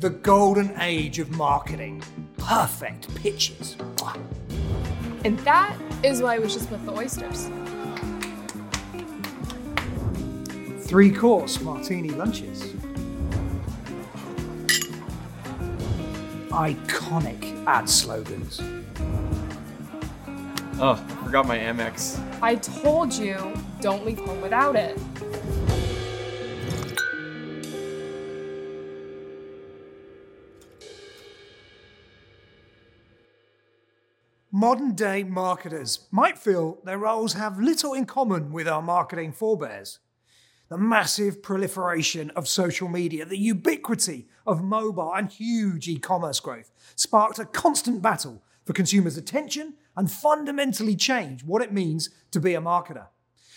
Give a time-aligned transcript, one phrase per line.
[0.00, 2.02] the golden age of marketing.
[2.36, 3.76] Perfect pitches.
[5.24, 7.50] And that is why we should split the oysters.
[10.86, 12.74] Three course martini lunches.
[16.50, 18.60] Iconic ad slogans.
[20.78, 22.20] Oh, forgot my Amex.
[22.42, 23.36] I told you,
[23.80, 24.98] don't leave home without it.
[34.58, 39.98] Modern day marketers might feel their roles have little in common with our marketing forebears.
[40.70, 46.70] The massive proliferation of social media, the ubiquity of mobile and huge e commerce growth
[46.94, 52.54] sparked a constant battle for consumers' attention and fundamentally changed what it means to be
[52.54, 53.08] a marketer.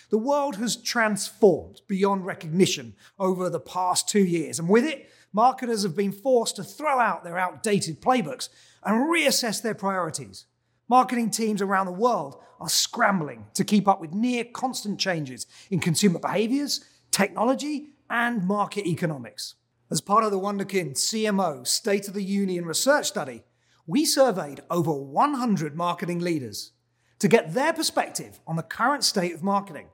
[0.09, 5.84] The world has transformed beyond recognition over the past two years, and with it, marketers
[5.84, 8.49] have been forced to throw out their outdated playbooks
[8.84, 10.43] and reassess their priorities.
[10.90, 15.79] Marketing teams around the world are scrambling to keep up with near constant changes in
[15.79, 19.54] consumer behaviors, technology, and market economics.
[19.91, 23.43] As part of the Wunderkind CMO State of the Union research study,
[23.85, 26.71] we surveyed over 100 marketing leaders
[27.20, 29.90] to get their perspective on the current state of marketing.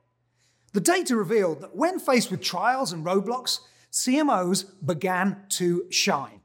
[0.72, 3.60] The data revealed that when faced with trials and roadblocks,
[3.92, 6.42] CMOs began to shine.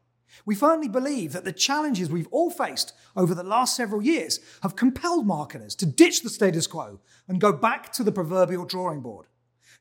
[0.47, 4.77] We firmly believe that the challenges we've all faced over the last several years have
[4.77, 9.27] compelled marketers to ditch the status quo and go back to the proverbial drawing board.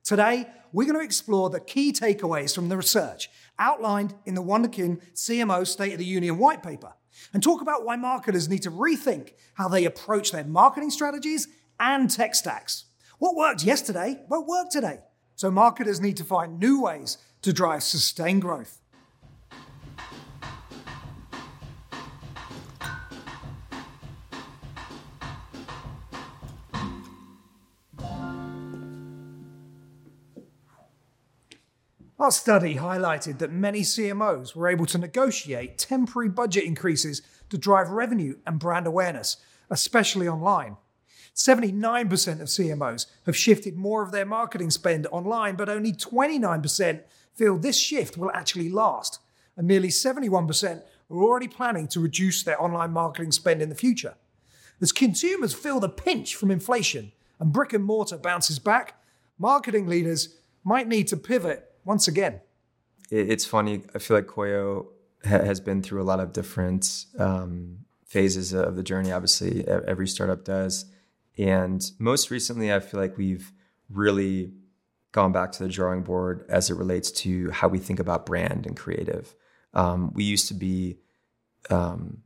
[0.04, 5.02] Today, we're going to explore the key takeaways from the research outlined in the Wunderkind
[5.14, 6.94] CMO State of the Union white paper
[7.34, 11.48] and talk about why marketers need to rethink how they approach their marketing strategies
[11.80, 12.86] and tech stacks.
[13.18, 15.00] What worked yesterday won't work today.
[15.36, 18.79] So marketers need to find new ways to drive sustained growth.
[32.20, 37.92] Our study highlighted that many CMOs were able to negotiate temporary budget increases to drive
[37.92, 39.38] revenue and brand awareness,
[39.70, 40.76] especially online.
[41.34, 47.04] 79% of CMOs have shifted more of their marketing spend online, but only 29%
[47.36, 49.20] feel this shift will actually last.
[49.56, 54.16] And nearly 71% are already planning to reduce their online marketing spend in the future.
[54.82, 59.02] As consumers feel the pinch from inflation and brick and mortar bounces back,
[59.38, 62.42] marketing leaders might need to pivot once again.
[63.12, 63.84] It's funny.
[63.95, 64.88] I feel like Koyo
[65.23, 69.12] has been through a lot of different um, phases of the journey.
[69.12, 70.86] Obviously, every startup does.
[71.38, 73.52] And most recently, I feel like we've
[73.89, 74.54] really
[75.12, 78.66] gone back to the drawing board as it relates to how we think about brand
[78.66, 79.34] and creative.
[79.73, 80.98] Um, we used to be
[81.70, 82.20] um,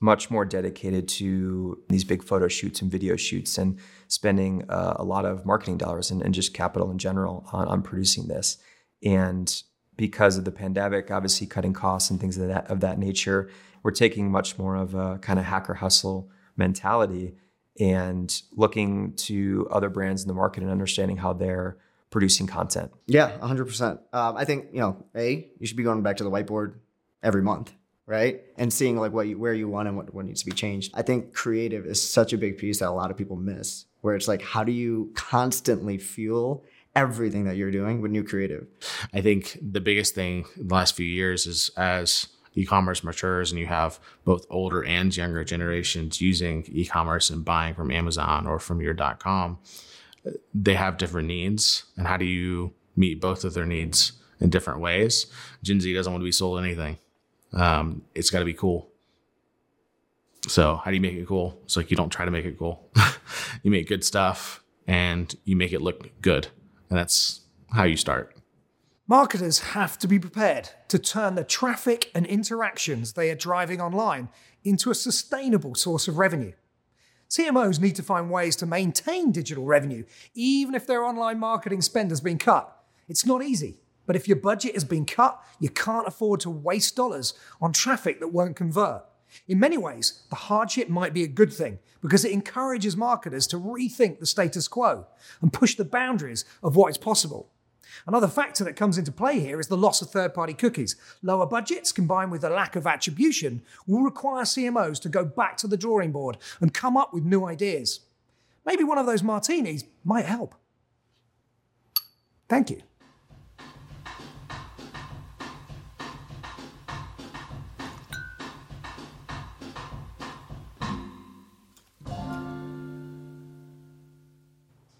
[0.00, 5.04] much more dedicated to these big photo shoots and video shoots and spending uh, a
[5.04, 8.58] lot of marketing dollars and, and, just capital in general on, on producing this.
[9.04, 9.62] And
[9.96, 13.50] because of the pandemic, obviously cutting costs and things of that of that nature,
[13.82, 17.34] we're taking much more of a kind of hacker hustle mentality
[17.80, 21.76] and looking to other brands in the market and understanding how they're
[22.10, 22.90] producing content.
[23.06, 23.98] Yeah, 100%.
[24.12, 26.74] Um, I think, you know, A, you should be going back to the whiteboard
[27.22, 27.72] every month,
[28.06, 28.42] right?
[28.56, 30.92] And seeing like what you, where you want and what, what needs to be changed.
[30.94, 34.16] I think creative is such a big piece that a lot of people miss, where
[34.16, 36.64] it's like, how do you constantly fuel
[36.98, 38.66] everything that you're doing with new creative.
[39.14, 43.66] I think the biggest thing the last few years is as e-commerce matures and you
[43.66, 48.94] have both older and younger generations using e-commerce and buying from Amazon or from your
[49.20, 49.58] .com,
[50.52, 51.84] they have different needs.
[51.96, 55.26] And how do you meet both of their needs in different ways?
[55.62, 56.98] Gen Z doesn't want to be sold anything.
[57.52, 58.90] Um, it's got to be cool.
[60.48, 61.60] So how do you make it cool?
[61.64, 62.90] It's like you don't try to make it cool.
[63.62, 66.48] you make good stuff and you make it look good.
[66.90, 68.34] And that's how you start.
[69.06, 74.28] Marketers have to be prepared to turn the traffic and interactions they are driving online
[74.64, 76.52] into a sustainable source of revenue.
[77.30, 80.04] CMOs need to find ways to maintain digital revenue,
[80.34, 82.74] even if their online marketing spend has been cut.
[83.08, 86.96] It's not easy, but if your budget has been cut, you can't afford to waste
[86.96, 89.04] dollars on traffic that won't convert.
[89.46, 93.56] In many ways, the hardship might be a good thing because it encourages marketers to
[93.58, 95.06] rethink the status quo
[95.40, 97.50] and push the boundaries of what is possible.
[98.06, 100.96] Another factor that comes into play here is the loss of third party cookies.
[101.22, 105.66] Lower budgets combined with a lack of attribution will require CMOs to go back to
[105.66, 108.00] the drawing board and come up with new ideas.
[108.64, 110.54] Maybe one of those martinis might help.
[112.48, 112.82] Thank you.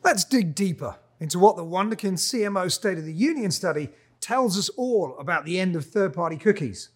[0.08, 3.90] Let's dig deeper into what the Wunderkind CMO State of the Union study
[4.20, 6.88] tells us all about the end of third party cookies.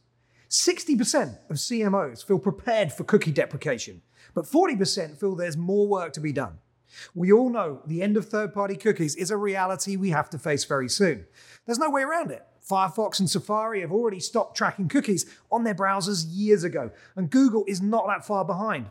[0.49, 4.01] 60% of CMOs feel prepared for cookie deprecation,
[4.35, 6.57] but 40% feel there's more work to be done.
[7.15, 10.39] We all know the end of third party cookies is a reality we have to
[10.39, 11.27] face very soon.
[11.67, 12.47] There's no way around it.
[12.67, 17.67] Firefox and Safari have already stopped tracking cookies on their browsers years ago, and Google
[17.69, 18.87] is not that far behind.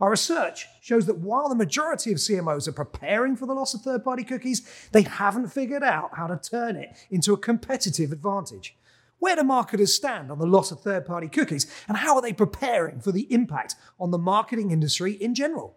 [0.00, 3.82] Our research shows that while the majority of CMOs are preparing for the loss of
[3.82, 8.76] third party cookies, they haven't figured out how to turn it into a competitive advantage.
[9.18, 12.32] Where do marketers stand on the loss of third party cookies, and how are they
[12.32, 15.76] preparing for the impact on the marketing industry in general?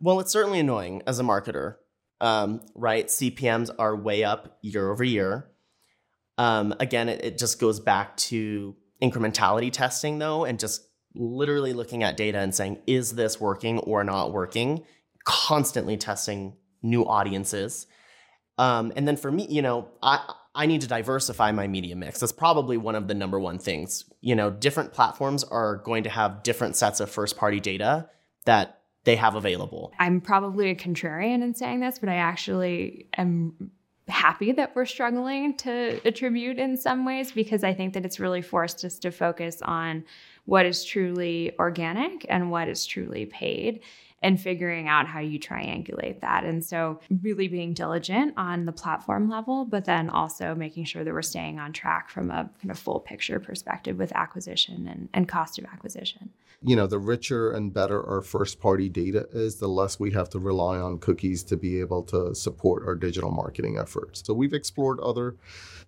[0.00, 1.76] Well, it's certainly annoying as a marketer,
[2.20, 3.06] um, right?
[3.06, 5.48] CPMs are way up year over year.
[6.36, 10.82] Um, again, it, it just goes back to incrementality testing, though, and just
[11.14, 14.84] literally looking at data and saying, is this working or not working?
[15.24, 17.86] Constantly testing new audiences.
[18.58, 22.20] Um, and then for me, you know, I I need to diversify my media mix.
[22.20, 24.04] That's probably one of the number one things.
[24.20, 28.08] You know, different platforms are going to have different sets of first party data
[28.44, 29.92] that they have available.
[29.98, 33.72] I'm probably a contrarian in saying this, but I actually am
[34.08, 38.42] happy that we're struggling to attribute in some ways because I think that it's really
[38.42, 40.04] forced us to focus on
[40.44, 43.80] what is truly organic and what is truly paid
[44.22, 46.44] and figuring out how you triangulate that.
[46.44, 51.12] And so, really being diligent on the platform level, but then also making sure that
[51.12, 55.28] we're staying on track from a kind of full picture perspective with acquisition and, and
[55.28, 56.30] cost of acquisition.
[56.64, 60.30] You know, the richer and better our first party data is, the less we have
[60.30, 64.22] to rely on cookies to be able to support our digital marketing efforts.
[64.24, 65.36] So, we've explored other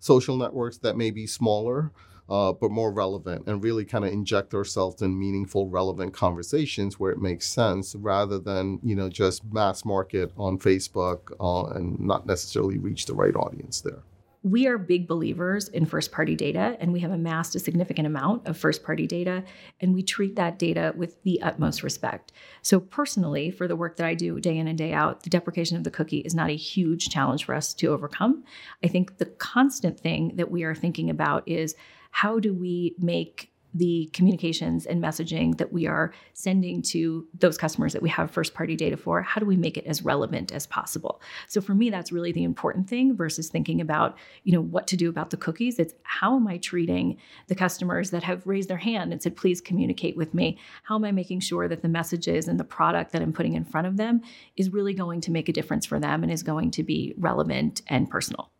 [0.00, 1.92] social networks that may be smaller
[2.28, 7.12] uh, but more relevant and really kind of inject ourselves in meaningful, relevant conversations where
[7.12, 12.26] it makes sense rather than, you know, just mass market on Facebook uh, and not
[12.26, 14.02] necessarily reach the right audience there.
[14.46, 18.46] We are big believers in first party data, and we have amassed a significant amount
[18.46, 19.42] of first party data,
[19.80, 22.30] and we treat that data with the utmost respect.
[22.62, 25.76] So, personally, for the work that I do day in and day out, the deprecation
[25.76, 28.44] of the cookie is not a huge challenge for us to overcome.
[28.84, 31.74] I think the constant thing that we are thinking about is
[32.12, 37.92] how do we make the communications and messaging that we are sending to those customers
[37.92, 40.66] that we have first party data for how do we make it as relevant as
[40.66, 41.20] possible?
[41.48, 44.96] So for me that's really the important thing versus thinking about you know what to
[44.96, 45.78] do about the cookies.
[45.78, 47.18] It's how am i treating
[47.48, 50.58] the customers that have raised their hand and said please communicate with me.
[50.84, 53.64] How am i making sure that the messages and the product that i'm putting in
[53.64, 54.22] front of them
[54.56, 57.82] is really going to make a difference for them and is going to be relevant
[57.88, 58.50] and personal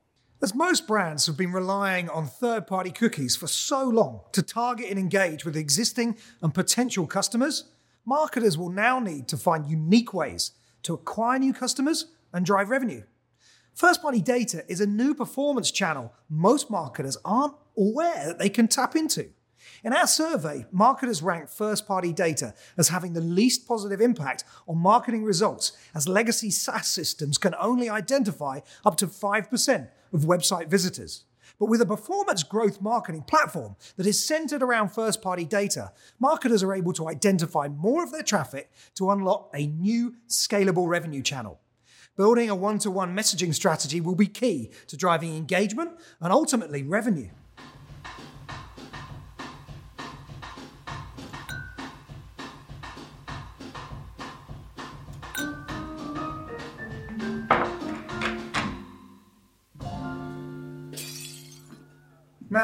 [0.43, 4.91] as most brands have been relying on third party cookies for so long to target
[4.91, 7.65] and engage with existing and potential customers,
[8.05, 10.53] marketers will now need to find unique ways
[10.83, 13.03] to acquire new customers and drive revenue.
[13.75, 18.69] First party data is a new performance channel most marketers aren't aware that they can
[18.69, 19.31] tap into.
[19.85, 24.79] In our survey, marketers rank first party data as having the least positive impact on
[24.79, 31.25] marketing results, as legacy SaaS systems can only identify up to 5% of website visitors.
[31.59, 36.63] But with a performance growth marketing platform that is centered around first party data, marketers
[36.63, 41.61] are able to identify more of their traffic to unlock a new scalable revenue channel.
[42.17, 46.83] Building a one to one messaging strategy will be key to driving engagement and ultimately
[46.83, 47.29] revenue.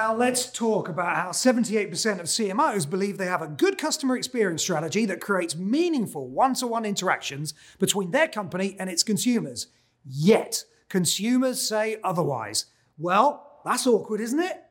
[0.03, 4.61] Now, let's talk about how 78% of CMOs believe they have a good customer experience
[4.61, 9.69] strategy that creates meaningful one to one interactions between their company and its consumers.
[10.05, 12.67] Yet, consumers say otherwise.
[12.99, 14.65] Well, that's awkward, isn't it?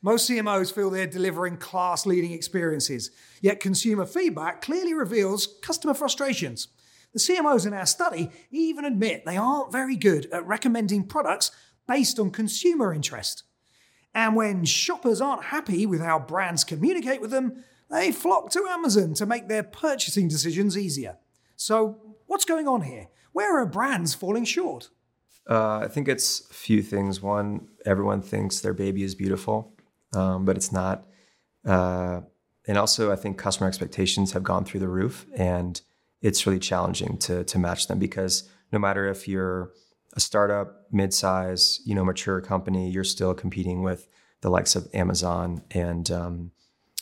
[0.00, 3.10] Most CMOs feel they're delivering class leading experiences,
[3.42, 6.68] yet consumer feedback clearly reveals customer frustrations.
[7.14, 11.50] The CMOs in our study even admit they aren't very good at recommending products
[11.88, 13.44] based on consumer interest.
[14.14, 19.14] And when shoppers aren't happy with how brands communicate with them, they flock to Amazon
[19.14, 21.16] to make their purchasing decisions easier.
[21.56, 23.08] So, what's going on here?
[23.32, 24.90] Where are brands falling short?
[25.48, 27.22] Uh, I think it's a few things.
[27.22, 29.72] One, everyone thinks their baby is beautiful,
[30.12, 31.06] um, but it's not.
[31.64, 32.20] Uh,
[32.66, 35.80] and also, I think customer expectations have gone through the roof, and
[36.20, 39.72] it's really challenging to to match them because no matter if you're
[40.14, 44.08] a startup, mid-size, you know, mature company, you're still competing with
[44.40, 46.50] the likes of Amazon and um,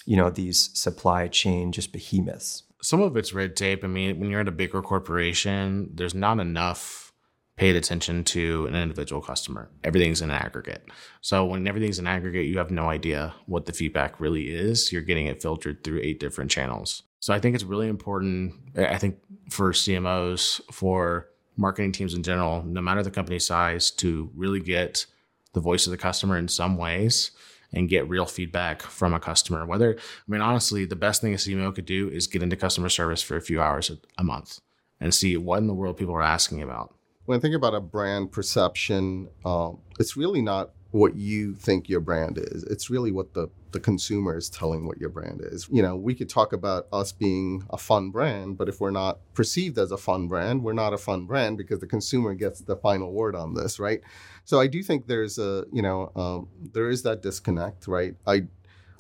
[0.07, 2.63] you know these supply chain just behemoths.
[2.83, 3.85] Some of it's red tape.
[3.85, 7.13] I mean, when you're at a bigger corporation, there's not enough
[7.57, 9.71] paid attention to an individual customer.
[9.83, 10.87] Everything's in an aggregate.
[11.23, 14.93] So when everything's in aggregate, you have no idea what the feedback really is.
[14.93, 17.03] You're getting it filtered through eight different channels.
[17.19, 18.55] So I think it's really important.
[18.77, 19.17] I think
[19.51, 25.07] for CMOs, for marketing teams in general, no matter the company size, to really get
[25.53, 27.31] the voice of the customer in some ways
[27.73, 29.67] and get real feedback from a customer.
[29.67, 32.89] Whether, I mean, honestly, the best thing a CMO could do is get into customer
[32.89, 34.61] service for a few hours a month
[35.01, 36.97] and see what in the world people are asking about
[37.27, 42.01] when I think about a brand perception, um, it's really not what you think your
[42.01, 42.63] brand is.
[42.65, 45.69] It's really what the, the consumer is telling what your brand is.
[45.71, 49.19] You know, we could talk about us being a fun brand, but if we're not
[49.35, 52.77] perceived as a fun brand, we're not a fun brand because the consumer gets the
[52.77, 54.01] final word on this, right?
[54.45, 58.15] So I do think there's a, you know, um, there is that disconnect, right?
[58.27, 58.45] I,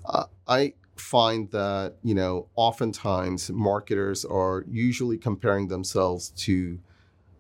[0.04, 6.78] uh, I find that, you know, oftentimes marketers are usually comparing themselves to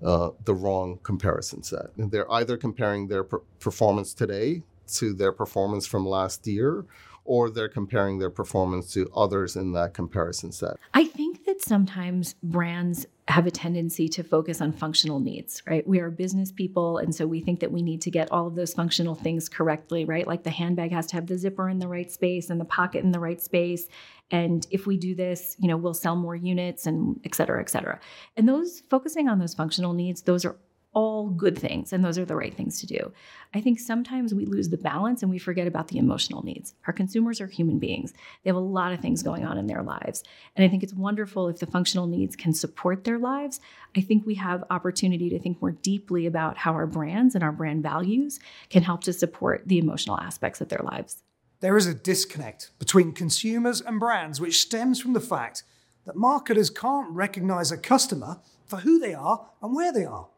[0.02, 1.86] uh, the wrong comparison set.
[1.96, 4.62] And they're either comparing their per- performance today
[4.94, 6.84] to their performance from last year,
[7.24, 10.76] or they're comparing their performance to others in that comparison set.
[10.94, 11.25] I think
[11.56, 15.86] that sometimes brands have a tendency to focus on functional needs, right?
[15.86, 18.54] We are business people, and so we think that we need to get all of
[18.54, 20.26] those functional things correctly, right?
[20.26, 23.02] Like the handbag has to have the zipper in the right space and the pocket
[23.02, 23.88] in the right space.
[24.30, 27.70] And if we do this, you know, we'll sell more units and et cetera, et
[27.70, 27.98] cetera.
[28.36, 30.56] And those focusing on those functional needs, those are
[30.96, 33.12] all good things and those are the right things to do.
[33.52, 36.72] I think sometimes we lose the balance and we forget about the emotional needs.
[36.86, 38.14] Our consumers are human beings.
[38.42, 40.24] They have a lot of things going on in their lives.
[40.56, 43.60] And I think it's wonderful if the functional needs can support their lives.
[43.94, 47.52] I think we have opportunity to think more deeply about how our brands and our
[47.52, 51.22] brand values can help to support the emotional aspects of their lives.
[51.60, 55.62] There is a disconnect between consumers and brands which stems from the fact
[56.06, 60.28] that marketers can't recognize a customer for who they are and where they are.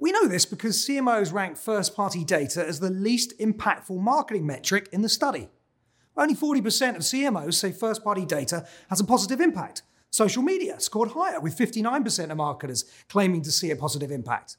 [0.00, 4.88] We know this because CMOs rank first party data as the least impactful marketing metric
[4.92, 5.48] in the study.
[6.16, 9.82] Only 40% of CMOs say first party data has a positive impact.
[10.10, 14.56] Social media scored higher, with 59% of marketers claiming to see a positive impact.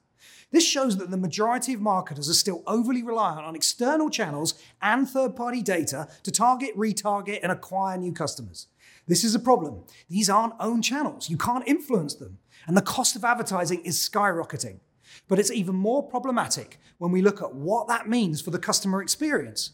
[0.51, 5.07] This shows that the majority of marketers are still overly reliant on external channels and
[5.07, 8.67] third party data to target, retarget, and acquire new customers.
[9.07, 9.83] This is a problem.
[10.09, 14.79] These aren't own channels, you can't influence them, and the cost of advertising is skyrocketing.
[15.27, 19.01] But it's even more problematic when we look at what that means for the customer
[19.01, 19.71] experience.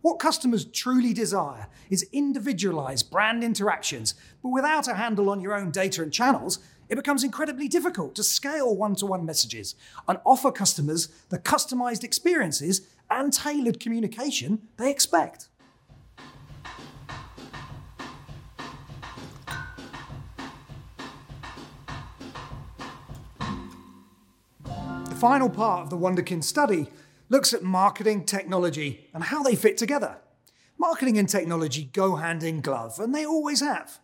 [0.00, 5.70] What customers truly desire is individualized brand interactions, but without a handle on your own
[5.70, 9.74] data and channels, it becomes incredibly difficult to scale one to one messages
[10.06, 15.48] and offer customers the customized experiences and tailored communication they expect.
[25.18, 26.86] Final part of the Wunderkind study
[27.28, 30.16] looks at marketing technology and how they fit together.
[30.78, 33.98] Marketing and technology go hand in glove, and they always have.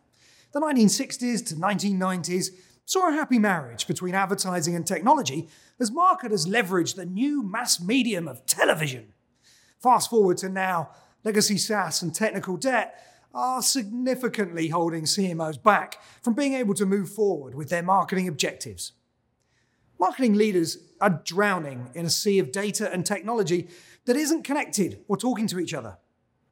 [0.50, 2.48] The 1960s to 1990s
[2.84, 8.26] saw a happy marriage between advertising and technology as marketers leveraged the new mass medium
[8.26, 9.12] of television.
[9.80, 10.90] Fast forward to now,
[11.22, 13.00] legacy SaaS and technical debt
[13.32, 18.94] are significantly holding CMOs back from being able to move forward with their marketing objectives.
[19.98, 23.68] Marketing leaders are drowning in a sea of data and technology
[24.06, 25.98] that isn't connected or talking to each other.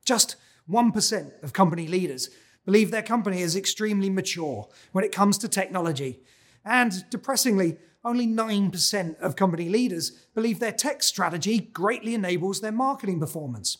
[0.04, 0.36] Just
[0.70, 2.30] 1% of company leaders
[2.64, 6.20] believe their company is extremely mature when it comes to technology.
[6.64, 13.20] And depressingly, only 9% of company leaders believe their tech strategy greatly enables their marketing
[13.20, 13.78] performance.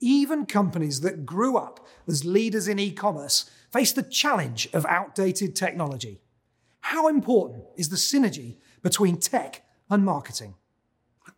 [0.00, 5.56] Even companies that grew up as leaders in e commerce face the challenge of outdated
[5.56, 6.20] technology.
[6.80, 10.54] How important is the synergy between tech and marketing?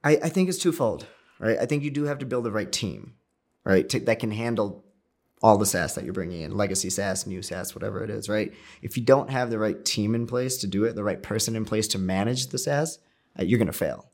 [0.03, 1.07] I, I think it's twofold,
[1.39, 1.59] right?
[1.59, 3.15] I think you do have to build the right team,
[3.65, 4.85] right, to, that can handle
[5.43, 8.53] all the SaaS that you're bringing in, legacy SaaS, new SaaS, whatever it is, right?
[8.83, 11.57] If you don't have the right team in place to do it, the right person
[11.57, 12.99] in place to manage the SaaS,
[13.39, 14.11] uh, you're going to fail.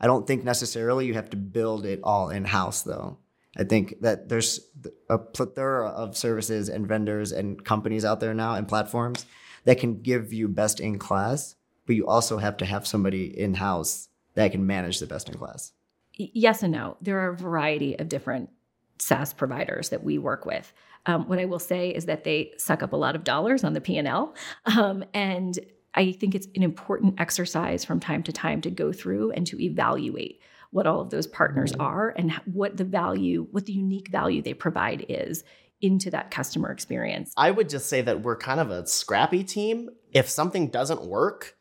[0.00, 3.18] I don't think necessarily you have to build it all in house, though.
[3.56, 4.60] I think that there's
[5.08, 9.26] a plethora of services and vendors and companies out there now and platforms
[9.64, 11.56] that can give you best in class
[11.86, 15.36] but you also have to have somebody in house that can manage the best in
[15.36, 15.72] class.
[16.14, 16.96] Yes and no.
[17.00, 18.50] There are a variety of different
[18.98, 20.72] SaaS providers that we work with.
[21.06, 23.72] Um, what I will say is that they suck up a lot of dollars on
[23.72, 24.34] the P and L,
[24.66, 25.58] um, and
[25.94, 29.60] I think it's an important exercise from time to time to go through and to
[29.60, 34.40] evaluate what all of those partners are and what the value, what the unique value
[34.40, 35.42] they provide is
[35.80, 37.32] into that customer experience.
[37.36, 39.90] I would just say that we're kind of a scrappy team.
[40.12, 41.56] If something doesn't work,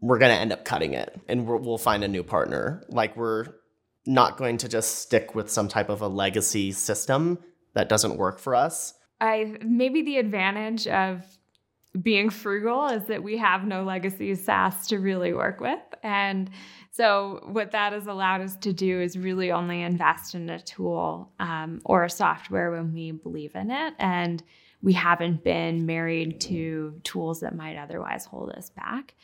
[0.00, 2.84] we're going to end up cutting it and we will find a new partner.
[2.88, 3.46] Like we're
[4.06, 7.38] not going to just stick with some type of a legacy system
[7.74, 8.94] that doesn't work for us.
[9.20, 11.24] I maybe the advantage of
[12.00, 15.80] being frugal is that we have no legacy SaaS to really work with.
[16.02, 16.50] And
[16.90, 21.32] so, what that has allowed us to do is really only invest in a tool
[21.40, 23.94] um, or a software when we believe in it.
[23.98, 24.42] And
[24.82, 29.14] we haven't been married to tools that might otherwise hold us back.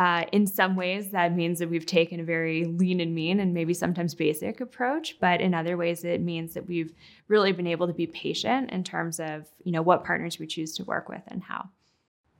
[0.00, 3.52] Uh, in some ways, that means that we've taken a very lean and mean and
[3.52, 5.20] maybe sometimes basic approach.
[5.20, 6.94] But in other ways, it means that we've
[7.28, 10.72] really been able to be patient in terms of you know what partners we choose
[10.76, 11.68] to work with and how.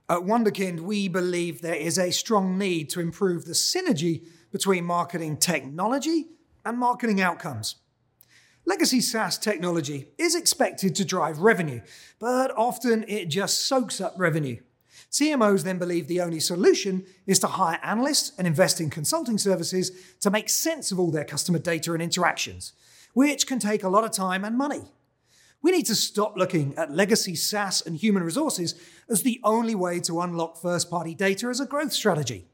[0.09, 5.37] At Wunderkind, we believe there is a strong need to improve the synergy between marketing
[5.37, 6.29] technology
[6.65, 7.77] and marketing outcomes.
[8.65, 11.83] Legacy SaaS technology is expected to drive revenue,
[12.19, 14.57] but often it just soaks up revenue.
[15.11, 19.91] CMOs then believe the only solution is to hire analysts and invest in consulting services
[20.21, 22.73] to make sense of all their customer data and interactions,
[23.13, 24.83] which can take a lot of time and money.
[25.63, 28.77] We need to stop looking at legacy SaaS and human resources
[29.11, 32.47] as the only way to unlock first party data as a growth strategy.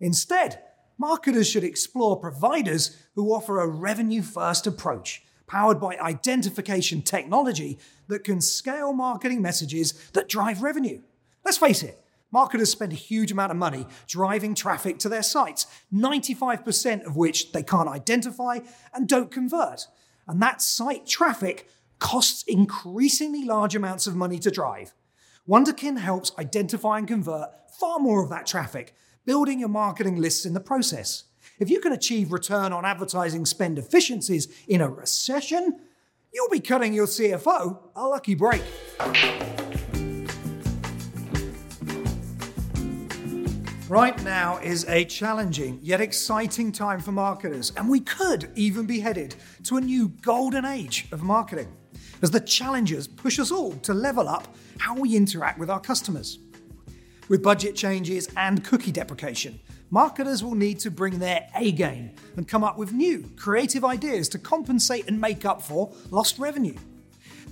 [0.00, 0.62] Instead,
[0.98, 8.24] marketers should explore providers who offer a revenue first approach, powered by identification technology that
[8.24, 11.00] can scale marketing messages that drive revenue.
[11.44, 15.66] Let's face it, marketers spend a huge amount of money driving traffic to their sites,
[15.92, 18.60] 95% of which they can't identify
[18.92, 19.86] and don't convert.
[20.26, 21.68] And that site traffic
[21.98, 24.94] costs increasingly large amounts of money to drive.
[25.48, 30.52] Wunderkind helps identify and convert far more of that traffic, building your marketing lists in
[30.52, 31.24] the process.
[31.58, 35.80] If you can achieve return on advertising spend efficiencies in a recession,
[36.32, 38.62] you'll be cutting your CFO a lucky break.
[43.88, 49.00] Right now is a challenging yet exciting time for marketers, and we could even be
[49.00, 51.74] headed to a new golden age of marketing
[52.20, 56.38] as the challenges push us all to level up how we interact with our customers.
[57.30, 62.46] With budget changes and cookie deprecation, marketers will need to bring their A game and
[62.46, 66.76] come up with new, creative ideas to compensate and make up for lost revenue.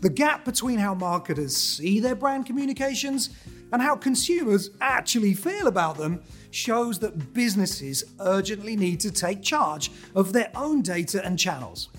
[0.03, 3.31] The gap between how marketers see their brand communications
[3.77, 9.91] and how consumers actually feel about them shows that businesses urgently need to take charge
[10.15, 11.91] of their own data and channels.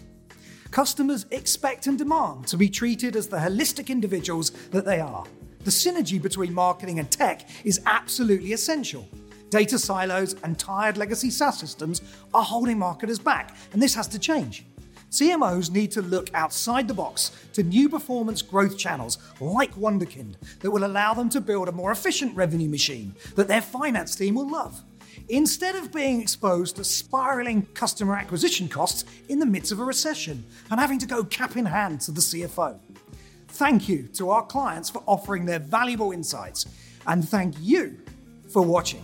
[0.72, 5.24] Customers expect and demand to be treated as the holistic individuals that they are.
[5.66, 9.08] The synergy between marketing and tech is absolutely essential.
[9.52, 12.02] Data silos and tired legacy SaaS systems
[12.34, 14.66] are holding marketers back, and this has to change.
[15.12, 20.72] CMOs need to look outside the box to new performance growth channels like Wunderkind that
[20.72, 24.50] will allow them to build a more efficient revenue machine that their finance team will
[24.50, 24.84] love
[25.30, 30.44] instead of being exposed to spiraling customer acquisition costs in the midst of a recession
[30.70, 32.80] and having to go cap in hand to the CFO.
[33.50, 36.66] Thank you to our clients for offering their valuable insights,
[37.06, 37.98] and thank you
[38.50, 39.04] for watching.